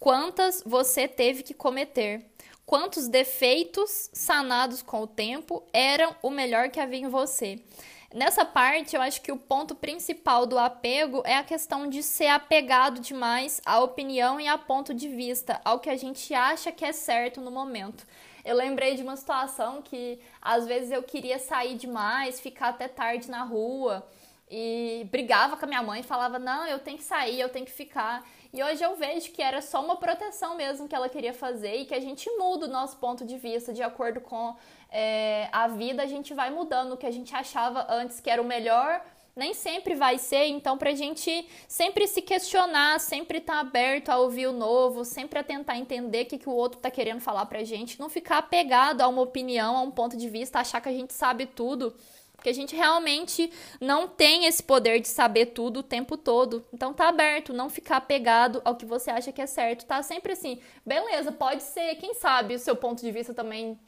Quantas 0.00 0.62
você 0.66 1.06
teve 1.06 1.44
que 1.44 1.54
cometer? 1.54 2.26
Quantos 2.66 3.06
defeitos 3.06 4.10
sanados 4.12 4.82
com 4.82 5.02
o 5.02 5.06
tempo 5.06 5.62
eram 5.72 6.16
o 6.22 6.30
melhor 6.30 6.70
que 6.70 6.80
havia 6.80 7.00
em 7.00 7.08
você? 7.08 7.62
Nessa 8.12 8.44
parte, 8.44 8.96
eu 8.96 9.02
acho 9.02 9.22
que 9.22 9.30
o 9.30 9.36
ponto 9.36 9.72
principal 9.72 10.44
do 10.44 10.58
apego 10.58 11.22
é 11.24 11.36
a 11.36 11.44
questão 11.44 11.88
de 11.88 12.02
ser 12.02 12.26
apegado 12.26 13.00
demais 13.00 13.62
à 13.64 13.78
opinião 13.78 14.40
e 14.40 14.48
a 14.48 14.58
ponto 14.58 14.92
de 14.92 15.08
vista, 15.08 15.60
ao 15.64 15.78
que 15.78 15.88
a 15.88 15.96
gente 15.96 16.34
acha 16.34 16.72
que 16.72 16.84
é 16.84 16.90
certo 16.92 17.40
no 17.40 17.52
momento. 17.52 18.04
Eu 18.44 18.56
lembrei 18.56 18.96
de 18.96 19.02
uma 19.02 19.16
situação 19.16 19.80
que 19.80 20.18
às 20.42 20.66
vezes 20.66 20.90
eu 20.90 21.04
queria 21.04 21.38
sair 21.38 21.76
demais, 21.76 22.40
ficar 22.40 22.70
até 22.70 22.88
tarde 22.88 23.30
na 23.30 23.44
rua 23.44 24.04
e 24.50 25.06
brigava 25.08 25.56
com 25.56 25.64
a 25.64 25.68
minha 25.68 25.82
mãe, 25.82 26.02
falava: 26.02 26.36
"Não, 26.36 26.66
eu 26.66 26.80
tenho 26.80 26.98
que 26.98 27.04
sair, 27.04 27.38
eu 27.38 27.48
tenho 27.48 27.64
que 27.64 27.70
ficar". 27.70 28.26
E 28.52 28.62
hoje 28.64 28.82
eu 28.82 28.96
vejo 28.96 29.30
que 29.30 29.40
era 29.40 29.62
só 29.62 29.82
uma 29.82 29.96
proteção 29.96 30.56
mesmo 30.56 30.88
que 30.88 30.94
ela 30.94 31.08
queria 31.08 31.32
fazer 31.32 31.76
e 31.76 31.84
que 31.84 31.94
a 31.94 32.00
gente 32.00 32.28
muda 32.36 32.66
o 32.66 32.68
nosso 32.68 32.96
ponto 32.96 33.24
de 33.24 33.38
vista. 33.38 33.72
De 33.72 33.82
acordo 33.82 34.20
com 34.20 34.56
é, 34.90 35.48
a 35.52 35.68
vida, 35.68 36.02
a 36.02 36.06
gente 36.06 36.34
vai 36.34 36.50
mudando 36.50 36.92
o 36.92 36.96
que 36.96 37.06
a 37.06 37.12
gente 37.12 37.34
achava 37.34 37.86
antes 37.88 38.18
que 38.18 38.28
era 38.28 38.42
o 38.42 38.44
melhor. 38.44 39.00
Nem 39.36 39.54
sempre 39.54 39.94
vai 39.94 40.18
ser, 40.18 40.46
então 40.48 40.76
pra 40.76 40.92
gente 40.92 41.48
sempre 41.68 42.08
se 42.08 42.20
questionar, 42.20 42.98
sempre 42.98 43.38
estar 43.38 43.54
tá 43.54 43.60
aberto 43.60 44.08
a 44.08 44.18
ouvir 44.18 44.48
o 44.48 44.52
novo, 44.52 45.04
sempre 45.04 45.38
a 45.38 45.44
tentar 45.44 45.78
entender 45.78 46.24
o 46.24 46.26
que, 46.26 46.38
que 46.38 46.48
o 46.48 46.52
outro 46.52 46.80
tá 46.80 46.90
querendo 46.90 47.20
falar 47.20 47.46
pra 47.46 47.62
gente, 47.62 48.00
não 48.00 48.08
ficar 48.08 48.38
apegado 48.38 49.00
a 49.00 49.06
uma 49.06 49.22
opinião, 49.22 49.76
a 49.76 49.82
um 49.82 49.90
ponto 49.90 50.16
de 50.16 50.28
vista, 50.28 50.58
achar 50.58 50.80
que 50.80 50.88
a 50.88 50.92
gente 50.92 51.12
sabe 51.12 51.46
tudo. 51.46 51.94
Porque 52.40 52.48
a 52.48 52.54
gente 52.54 52.74
realmente 52.74 53.52
não 53.78 54.08
tem 54.08 54.46
esse 54.46 54.62
poder 54.62 54.98
de 54.98 55.08
saber 55.08 55.46
tudo 55.46 55.80
o 55.80 55.82
tempo 55.82 56.16
todo. 56.16 56.64
Então 56.72 56.94
tá 56.94 57.06
aberto, 57.06 57.52
não 57.52 57.68
ficar 57.68 57.98
apegado 57.98 58.62
ao 58.64 58.76
que 58.76 58.86
você 58.86 59.10
acha 59.10 59.30
que 59.30 59.42
é 59.42 59.46
certo. 59.46 59.84
Tá 59.84 60.02
sempre 60.02 60.32
assim, 60.32 60.58
beleza, 60.84 61.30
pode 61.30 61.62
ser, 61.62 61.96
quem 61.96 62.14
sabe 62.14 62.54
o 62.54 62.58
seu 62.58 62.74
ponto 62.74 63.02
de 63.02 63.12
vista 63.12 63.34
também 63.34 63.78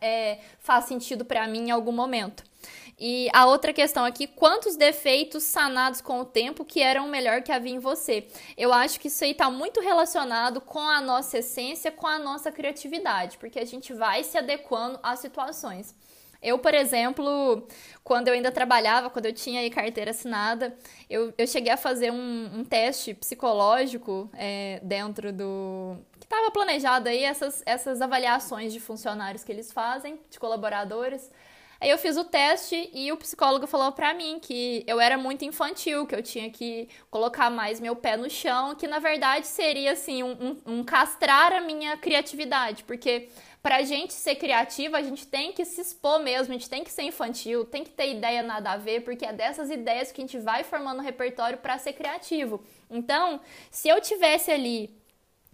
é, 0.00 0.38
faz 0.58 0.86
sentido 0.86 1.22
para 1.22 1.46
mim 1.46 1.66
em 1.66 1.70
algum 1.70 1.92
momento. 1.92 2.42
E 2.98 3.28
a 3.34 3.44
outra 3.44 3.74
questão 3.74 4.06
aqui, 4.06 4.26
quantos 4.26 4.74
defeitos 4.74 5.42
sanados 5.42 6.00
com 6.00 6.20
o 6.20 6.24
tempo 6.24 6.64
que 6.64 6.80
eram 6.80 7.04
o 7.04 7.10
melhor 7.10 7.42
que 7.42 7.52
havia 7.52 7.74
em 7.74 7.78
você? 7.78 8.26
Eu 8.56 8.72
acho 8.72 8.98
que 8.98 9.08
isso 9.08 9.22
aí 9.22 9.32
está 9.32 9.50
muito 9.50 9.82
relacionado 9.82 10.62
com 10.62 10.80
a 10.80 11.02
nossa 11.02 11.40
essência, 11.40 11.92
com 11.92 12.06
a 12.06 12.18
nossa 12.18 12.50
criatividade, 12.50 13.36
porque 13.36 13.58
a 13.58 13.66
gente 13.66 13.92
vai 13.92 14.24
se 14.24 14.38
adequando 14.38 14.98
às 15.02 15.18
situações. 15.18 15.94
Eu, 16.42 16.58
por 16.58 16.74
exemplo, 16.74 17.66
quando 18.02 18.26
eu 18.28 18.34
ainda 18.34 18.50
trabalhava, 18.50 19.08
quando 19.08 19.26
eu 19.26 19.32
tinha 19.32 19.68
carteira 19.70 20.10
assinada, 20.10 20.76
eu, 21.08 21.32
eu 21.38 21.46
cheguei 21.46 21.72
a 21.72 21.76
fazer 21.76 22.10
um, 22.10 22.50
um 22.58 22.64
teste 22.64 23.14
psicológico 23.14 24.28
é, 24.34 24.80
dentro 24.82 25.32
do. 25.32 25.96
que 26.18 26.26
estava 26.26 26.50
planejado 26.50 27.08
aí, 27.08 27.22
essas, 27.22 27.62
essas 27.64 28.02
avaliações 28.02 28.72
de 28.72 28.80
funcionários 28.80 29.44
que 29.44 29.52
eles 29.52 29.70
fazem, 29.70 30.18
de 30.28 30.40
colaboradores. 30.40 31.30
Aí 31.82 31.90
eu 31.90 31.98
fiz 31.98 32.16
o 32.16 32.22
teste 32.22 32.88
e 32.94 33.10
o 33.10 33.16
psicólogo 33.16 33.66
falou 33.66 33.90
para 33.90 34.14
mim 34.14 34.38
que 34.40 34.84
eu 34.86 35.00
era 35.00 35.18
muito 35.18 35.44
infantil, 35.44 36.06
que 36.06 36.14
eu 36.14 36.22
tinha 36.22 36.48
que 36.48 36.88
colocar 37.10 37.50
mais 37.50 37.80
meu 37.80 37.96
pé 37.96 38.16
no 38.16 38.30
chão, 38.30 38.72
que 38.76 38.86
na 38.86 39.00
verdade 39.00 39.48
seria 39.48 39.90
assim, 39.90 40.22
um, 40.22 40.30
um, 40.30 40.74
um 40.74 40.84
castrar 40.84 41.52
a 41.52 41.60
minha 41.60 41.96
criatividade, 41.96 42.84
porque 42.84 43.30
pra 43.60 43.82
gente 43.82 44.12
ser 44.12 44.36
criativa, 44.36 44.96
a 44.96 45.02
gente 45.02 45.26
tem 45.26 45.50
que 45.50 45.64
se 45.64 45.80
expor 45.80 46.20
mesmo, 46.20 46.54
a 46.54 46.56
gente 46.56 46.70
tem 46.70 46.84
que 46.84 46.92
ser 46.92 47.02
infantil, 47.02 47.64
tem 47.64 47.82
que 47.82 47.90
ter 47.90 48.12
ideia 48.12 48.44
nada 48.44 48.70
a 48.70 48.76
ver, 48.76 49.00
porque 49.00 49.26
é 49.26 49.32
dessas 49.32 49.68
ideias 49.68 50.12
que 50.12 50.22
a 50.22 50.24
gente 50.24 50.38
vai 50.38 50.62
formando 50.62 51.00
um 51.00 51.04
repertório 51.04 51.58
para 51.58 51.78
ser 51.78 51.94
criativo. 51.94 52.62
Então, 52.88 53.40
se 53.72 53.88
eu 53.88 54.00
tivesse 54.00 54.52
ali 54.52 55.01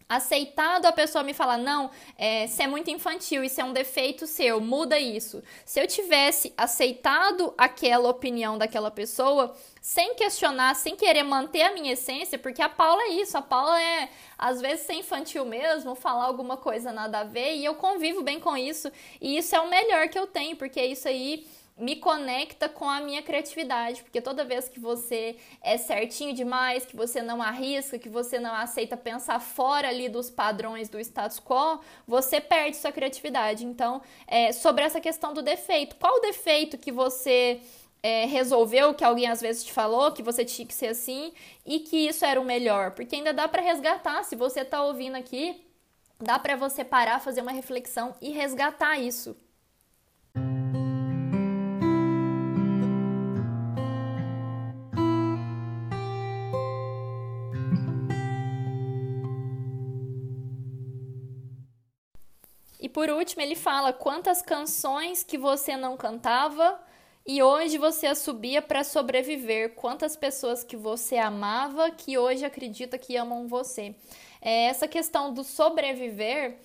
aceitado 0.08 0.86
a 0.86 0.92
pessoa 0.92 1.22
me 1.22 1.34
falar, 1.34 1.58
não, 1.58 1.90
é, 2.16 2.46
você 2.46 2.62
é 2.62 2.66
muito 2.66 2.90
infantil, 2.90 3.44
isso 3.44 3.60
é 3.60 3.64
um 3.64 3.72
defeito 3.72 4.26
seu, 4.26 4.60
muda 4.60 4.98
isso. 4.98 5.42
Se 5.66 5.78
eu 5.78 5.86
tivesse 5.86 6.52
aceitado 6.56 7.52
aquela 7.58 8.08
opinião 8.08 8.56
daquela 8.56 8.90
pessoa, 8.90 9.54
sem 9.82 10.14
questionar, 10.14 10.74
sem 10.74 10.96
querer 10.96 11.22
manter 11.24 11.62
a 11.62 11.72
minha 11.72 11.92
essência, 11.92 12.38
porque 12.38 12.62
a 12.62 12.68
Paula 12.68 13.02
é 13.02 13.08
isso, 13.08 13.36
a 13.36 13.42
Paula 13.42 13.80
é, 13.80 14.08
às 14.38 14.60
vezes, 14.60 14.86
ser 14.86 14.94
infantil 14.94 15.44
mesmo, 15.44 15.94
falar 15.94 16.24
alguma 16.24 16.56
coisa 16.56 16.90
nada 16.90 17.20
a 17.20 17.24
ver, 17.24 17.56
e 17.56 17.64
eu 17.64 17.74
convivo 17.74 18.22
bem 18.22 18.40
com 18.40 18.56
isso, 18.56 18.90
e 19.20 19.36
isso 19.36 19.54
é 19.54 19.60
o 19.60 19.68
melhor 19.68 20.08
que 20.08 20.18
eu 20.18 20.26
tenho, 20.26 20.56
porque 20.56 20.80
isso 20.80 21.06
aí 21.06 21.46
me 21.78 21.96
conecta 21.96 22.68
com 22.68 22.88
a 22.88 23.00
minha 23.00 23.22
criatividade, 23.22 24.02
porque 24.02 24.20
toda 24.20 24.44
vez 24.44 24.68
que 24.68 24.80
você 24.80 25.36
é 25.62 25.78
certinho 25.78 26.34
demais, 26.34 26.84
que 26.84 26.96
você 26.96 27.22
não 27.22 27.40
arrisca, 27.40 27.98
que 27.98 28.08
você 28.08 28.40
não 28.40 28.52
aceita 28.52 28.96
pensar 28.96 29.38
fora 29.40 29.88
ali 29.88 30.08
dos 30.08 30.28
padrões 30.28 30.88
do 30.88 30.98
status 30.98 31.38
quo, 31.38 31.80
você 32.06 32.40
perde 32.40 32.76
sua 32.76 32.90
criatividade. 32.90 33.64
Então, 33.64 34.02
é, 34.26 34.52
sobre 34.52 34.84
essa 34.84 35.00
questão 35.00 35.32
do 35.32 35.40
defeito, 35.40 35.96
qual 35.96 36.16
o 36.16 36.20
defeito 36.20 36.76
que 36.76 36.90
você 36.90 37.60
é, 38.02 38.24
resolveu, 38.26 38.92
que 38.92 39.04
alguém 39.04 39.28
às 39.28 39.40
vezes 39.40 39.64
te 39.64 39.72
falou, 39.72 40.12
que 40.12 40.22
você 40.22 40.44
tinha 40.44 40.66
que 40.66 40.74
ser 40.74 40.88
assim 40.88 41.32
e 41.64 41.80
que 41.80 42.08
isso 42.08 42.24
era 42.24 42.40
o 42.40 42.44
melhor? 42.44 42.90
Porque 42.90 43.16
ainda 43.16 43.32
dá 43.32 43.46
para 43.46 43.62
resgatar, 43.62 44.24
se 44.24 44.34
você 44.34 44.60
está 44.60 44.82
ouvindo 44.82 45.16
aqui, 45.16 45.64
dá 46.20 46.38
para 46.38 46.56
você 46.56 46.82
parar, 46.84 47.20
fazer 47.20 47.40
uma 47.40 47.52
reflexão 47.52 48.14
e 48.20 48.30
resgatar 48.30 48.98
isso. 48.98 49.36
Por 62.98 63.10
último, 63.10 63.40
ele 63.42 63.54
fala 63.54 63.92
quantas 63.92 64.42
canções 64.42 65.22
que 65.22 65.38
você 65.38 65.76
não 65.76 65.96
cantava 65.96 66.80
e 67.24 67.40
hoje 67.40 67.78
você 67.78 68.08
assobia 68.08 68.60
para 68.60 68.82
sobreviver. 68.82 69.76
Quantas 69.76 70.16
pessoas 70.16 70.64
que 70.64 70.76
você 70.76 71.16
amava 71.16 71.92
que 71.92 72.18
hoje 72.18 72.44
acredita 72.44 72.98
que 72.98 73.16
amam 73.16 73.46
você. 73.46 73.94
É, 74.42 74.64
essa 74.64 74.88
questão 74.88 75.32
do 75.32 75.44
sobreviver 75.44 76.58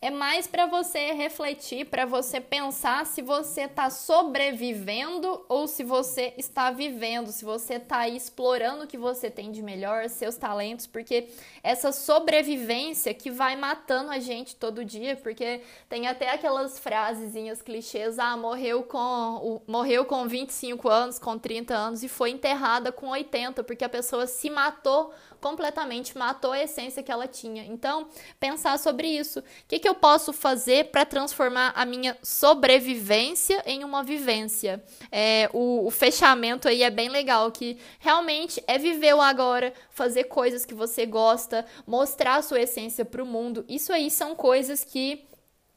é 0.00 0.10
mais 0.10 0.46
para 0.46 0.64
você 0.66 1.12
refletir, 1.12 1.86
para 1.86 2.06
você 2.06 2.40
pensar 2.40 3.04
se 3.04 3.20
você 3.20 3.62
está 3.62 3.90
sobrevivendo 3.90 5.44
ou 5.48 5.66
se 5.66 5.82
você 5.82 6.32
está 6.38 6.70
vivendo, 6.70 7.32
se 7.32 7.44
você 7.44 7.74
está 7.74 8.08
explorando 8.08 8.84
o 8.84 8.86
que 8.86 8.96
você 8.96 9.28
tem 9.28 9.50
de 9.50 9.60
melhor, 9.60 10.08
seus 10.08 10.36
talentos, 10.36 10.86
porque 10.86 11.28
essa 11.64 11.90
sobrevivência 11.90 13.12
que 13.12 13.28
vai 13.28 13.56
matando 13.56 14.12
a 14.12 14.20
gente 14.20 14.54
todo 14.54 14.84
dia, 14.84 15.16
porque 15.16 15.62
tem 15.88 16.06
até 16.06 16.30
aquelas 16.30 16.78
frasezinhas 16.78 17.60
clichês, 17.60 18.20
ah, 18.20 18.36
morreu 18.36 18.84
com, 18.84 19.60
morreu 19.66 20.04
com 20.04 20.28
25 20.28 20.88
anos, 20.88 21.18
com 21.18 21.36
30 21.36 21.74
anos 21.74 22.04
e 22.04 22.08
foi 22.08 22.30
enterrada 22.30 22.92
com 22.92 23.08
80, 23.08 23.64
porque 23.64 23.84
a 23.84 23.88
pessoa 23.88 24.28
se 24.28 24.48
matou 24.48 25.12
completamente, 25.40 26.16
matou 26.16 26.52
a 26.52 26.60
essência 26.60 27.02
que 27.02 27.10
ela 27.10 27.26
tinha. 27.26 27.64
Então, 27.64 28.08
pensar 28.38 28.78
sobre 28.78 29.08
isso. 29.08 29.40
O 29.40 29.44
que, 29.66 29.78
que 29.78 29.87
que 29.88 29.90
eu 29.90 29.94
posso 29.94 30.34
fazer 30.34 30.90
para 30.90 31.06
transformar 31.06 31.72
a 31.74 31.86
minha 31.86 32.14
sobrevivência 32.22 33.62
em 33.64 33.84
uma 33.84 34.02
vivência? 34.02 34.84
É, 35.10 35.48
o, 35.54 35.86
o 35.86 35.90
fechamento 35.90 36.68
aí 36.68 36.82
é 36.82 36.90
bem 36.90 37.08
legal, 37.08 37.50
que 37.50 37.78
realmente 37.98 38.62
é 38.66 38.76
viver 38.76 39.14
o 39.14 39.20
agora, 39.22 39.72
fazer 39.90 40.24
coisas 40.24 40.66
que 40.66 40.74
você 40.74 41.06
gosta, 41.06 41.64
mostrar 41.86 42.36
a 42.36 42.42
sua 42.42 42.60
essência 42.60 43.02
para 43.02 43.22
o 43.22 43.26
mundo. 43.26 43.64
Isso 43.66 43.90
aí 43.90 44.10
são 44.10 44.34
coisas 44.34 44.84
que 44.84 45.26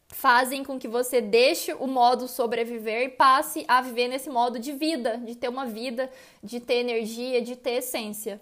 fazem 0.09 0.61
com 0.61 0.77
que 0.77 0.89
você 0.89 1.21
deixe 1.21 1.73
o 1.73 1.87
modo 1.87 2.27
sobreviver 2.27 3.03
e 3.03 3.09
passe 3.09 3.63
a 3.65 3.81
viver 3.81 4.09
nesse 4.09 4.29
modo 4.29 4.59
de 4.59 4.73
vida, 4.73 5.21
de 5.23 5.35
ter 5.35 5.47
uma 5.47 5.65
vida, 5.65 6.11
de 6.43 6.59
ter 6.59 6.75
energia, 6.75 7.41
de 7.41 7.55
ter 7.55 7.75
essência. 7.75 8.41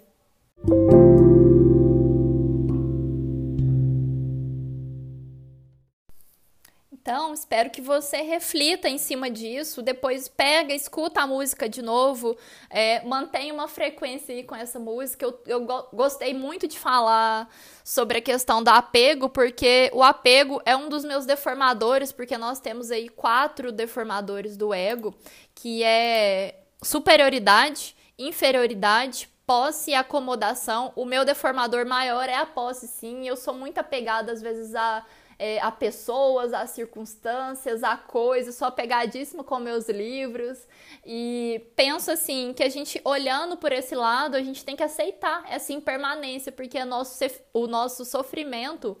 Então, 7.12 7.34
espero 7.34 7.70
que 7.70 7.80
você 7.80 8.18
reflita 8.18 8.88
em 8.88 8.96
cima 8.96 9.28
disso. 9.28 9.82
Depois 9.82 10.28
pega, 10.28 10.72
escuta 10.72 11.22
a 11.22 11.26
música 11.26 11.68
de 11.68 11.82
novo, 11.82 12.38
é, 12.70 13.04
mantenha 13.04 13.52
uma 13.52 13.66
frequência 13.66 14.32
aí 14.32 14.44
com 14.44 14.54
essa 14.54 14.78
música. 14.78 15.24
Eu, 15.24 15.42
eu 15.44 15.64
go 15.64 15.88
gostei 15.92 16.32
muito 16.32 16.68
de 16.68 16.78
falar 16.78 17.50
sobre 17.82 18.18
a 18.18 18.22
questão 18.22 18.62
do 18.62 18.68
apego, 18.68 19.28
porque 19.28 19.90
o 19.92 20.04
apego 20.04 20.62
é 20.64 20.76
um 20.76 20.88
dos 20.88 21.04
meus 21.04 21.26
deformadores, 21.26 22.12
porque 22.12 22.38
nós 22.38 22.60
temos 22.60 22.92
aí 22.92 23.08
quatro 23.08 23.72
deformadores 23.72 24.56
do 24.56 24.72
ego, 24.72 25.12
que 25.52 25.82
é 25.82 26.60
superioridade, 26.80 27.96
inferioridade, 28.16 29.28
posse 29.44 29.90
e 29.90 29.94
acomodação. 29.94 30.92
O 30.94 31.04
meu 31.04 31.24
deformador 31.24 31.84
maior 31.84 32.28
é 32.28 32.36
a 32.36 32.46
posse, 32.46 32.86
sim. 32.86 33.26
Eu 33.26 33.36
sou 33.36 33.52
muito 33.52 33.78
apegada, 33.78 34.30
às 34.30 34.40
vezes, 34.40 34.76
a 34.76 35.04
é, 35.42 35.58
a 35.60 35.72
pessoas, 35.72 36.52
a 36.52 36.66
circunstâncias, 36.66 37.82
a 37.82 37.96
coisas, 37.96 38.56
sou 38.56 38.68
apegadíssima 38.68 39.42
com 39.42 39.58
meus 39.58 39.88
livros. 39.88 40.58
E 41.04 41.66
penso 41.74 42.10
assim 42.10 42.52
que 42.52 42.62
a 42.62 42.68
gente, 42.68 43.00
olhando 43.02 43.56
por 43.56 43.72
esse 43.72 43.94
lado, 43.94 44.36
a 44.36 44.42
gente 44.42 44.62
tem 44.62 44.76
que 44.76 44.82
aceitar 44.82 45.42
essa 45.48 45.72
impermanência, 45.72 46.52
porque 46.52 46.84
nosso, 46.84 47.24
o 47.54 47.66
nosso 47.66 48.04
sofrimento 48.04 48.98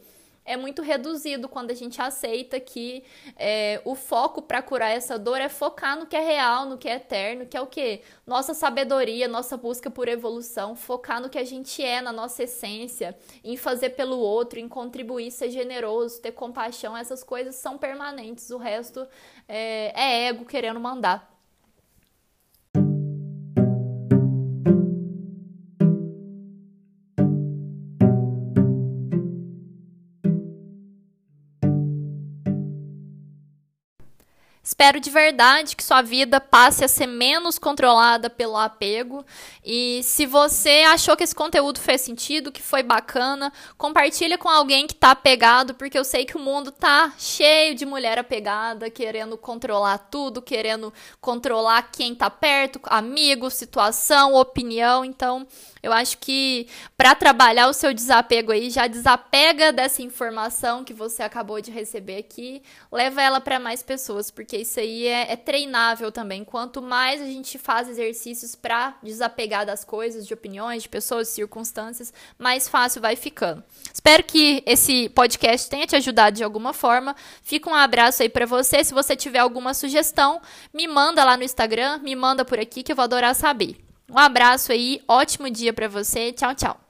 é 0.50 0.56
muito 0.56 0.82
reduzido 0.82 1.48
quando 1.48 1.70
a 1.70 1.74
gente 1.74 2.02
aceita 2.02 2.58
que 2.58 3.04
é, 3.36 3.80
o 3.84 3.94
foco 3.94 4.42
para 4.42 4.60
curar 4.60 4.90
essa 4.90 5.16
dor 5.16 5.40
é 5.40 5.48
focar 5.48 5.96
no 5.96 6.06
que 6.06 6.16
é 6.16 6.20
real, 6.20 6.66
no 6.66 6.76
que 6.76 6.88
é 6.88 6.96
eterno, 6.96 7.46
que 7.46 7.56
é 7.56 7.60
o 7.60 7.68
que? 7.68 8.02
Nossa 8.26 8.52
sabedoria, 8.52 9.28
nossa 9.28 9.56
busca 9.56 9.88
por 9.88 10.08
evolução, 10.08 10.74
focar 10.74 11.20
no 11.20 11.30
que 11.30 11.38
a 11.38 11.44
gente 11.44 11.82
é, 11.82 12.00
na 12.00 12.12
nossa 12.12 12.42
essência, 12.42 13.16
em 13.44 13.56
fazer 13.56 13.90
pelo 13.90 14.18
outro, 14.18 14.58
em 14.58 14.68
contribuir, 14.68 15.30
ser 15.30 15.50
generoso, 15.50 16.20
ter 16.20 16.32
compaixão, 16.32 16.96
essas 16.96 17.22
coisas 17.22 17.54
são 17.54 17.78
permanentes, 17.78 18.50
o 18.50 18.58
resto 18.58 19.06
é, 19.46 19.92
é 19.94 20.28
ego 20.28 20.44
querendo 20.44 20.80
mandar. 20.80 21.39
Espero 34.70 35.00
de 35.00 35.10
verdade 35.10 35.74
que 35.74 35.82
sua 35.82 36.00
vida 36.00 36.40
passe 36.40 36.84
a 36.84 36.88
ser 36.88 37.08
menos 37.08 37.58
controlada 37.58 38.30
pelo 38.30 38.56
apego. 38.56 39.26
E 39.64 40.00
se 40.04 40.26
você 40.26 40.84
achou 40.86 41.16
que 41.16 41.24
esse 41.24 41.34
conteúdo 41.34 41.80
fez 41.80 42.02
sentido, 42.02 42.52
que 42.52 42.62
foi 42.62 42.80
bacana, 42.80 43.52
compartilha 43.76 44.38
com 44.38 44.48
alguém 44.48 44.86
que 44.86 44.94
tá 44.94 45.10
apegado, 45.10 45.74
porque 45.74 45.98
eu 45.98 46.04
sei 46.04 46.24
que 46.24 46.36
o 46.36 46.40
mundo 46.40 46.70
tá 46.70 47.12
cheio 47.18 47.74
de 47.74 47.84
mulher 47.84 48.16
apegada, 48.16 48.88
querendo 48.88 49.36
controlar 49.36 49.98
tudo, 49.98 50.40
querendo 50.40 50.94
controlar 51.20 51.90
quem 51.90 52.14
tá 52.14 52.30
perto, 52.30 52.80
amigo, 52.84 53.50
situação, 53.50 54.34
opinião. 54.36 55.04
Então, 55.04 55.48
eu 55.82 55.92
acho 55.92 56.16
que 56.18 56.68
para 56.96 57.16
trabalhar 57.16 57.68
o 57.68 57.72
seu 57.72 57.92
desapego 57.92 58.52
aí, 58.52 58.70
já 58.70 58.86
desapega 58.86 59.72
dessa 59.72 60.00
informação 60.00 60.84
que 60.84 60.94
você 60.94 61.24
acabou 61.24 61.60
de 61.60 61.72
receber 61.72 62.18
aqui, 62.18 62.62
leva 62.92 63.20
ela 63.20 63.40
para 63.40 63.58
mais 63.58 63.82
pessoas, 63.82 64.30
porque 64.30 64.59
isso 64.60 64.80
aí 64.80 65.06
é, 65.06 65.32
é, 65.32 65.36
treinável 65.36 66.12
também. 66.12 66.44
Quanto 66.44 66.80
mais 66.80 67.20
a 67.20 67.24
gente 67.24 67.58
faz 67.58 67.88
exercícios 67.88 68.54
para 68.54 68.96
desapegar 69.02 69.66
das 69.66 69.84
coisas, 69.84 70.26
de 70.26 70.34
opiniões, 70.34 70.82
de 70.82 70.88
pessoas, 70.88 71.28
de 71.28 71.34
circunstâncias, 71.34 72.12
mais 72.38 72.68
fácil 72.68 73.00
vai 73.00 73.16
ficando. 73.16 73.62
Espero 73.92 74.22
que 74.22 74.62
esse 74.66 75.08
podcast 75.10 75.68
tenha 75.68 75.86
te 75.86 75.96
ajudado 75.96 76.36
de 76.36 76.44
alguma 76.44 76.72
forma. 76.72 77.14
Fica 77.42 77.70
um 77.70 77.74
abraço 77.74 78.22
aí 78.22 78.28
para 78.28 78.46
você. 78.46 78.84
Se 78.84 78.94
você 78.94 79.16
tiver 79.16 79.38
alguma 79.38 79.74
sugestão, 79.74 80.40
me 80.72 80.86
manda 80.86 81.24
lá 81.24 81.36
no 81.36 81.42
Instagram, 81.42 81.98
me 81.98 82.14
manda 82.14 82.44
por 82.44 82.58
aqui 82.58 82.82
que 82.82 82.92
eu 82.92 82.96
vou 82.96 83.04
adorar 83.04 83.34
saber. 83.34 83.76
Um 84.10 84.18
abraço 84.18 84.72
aí, 84.72 85.00
ótimo 85.06 85.48
dia 85.50 85.72
para 85.72 85.88
você. 85.88 86.32
Tchau, 86.32 86.54
tchau. 86.54 86.89